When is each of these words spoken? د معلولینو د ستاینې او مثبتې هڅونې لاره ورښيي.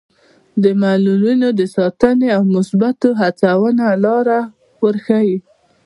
د 0.63 0.65
معلولینو 0.81 1.49
د 1.59 1.61
ستاینې 1.75 2.27
او 2.37 2.41
مثبتې 2.55 3.09
هڅونې 3.21 3.89
لاره 4.05 4.39
ورښيي. 4.83 5.37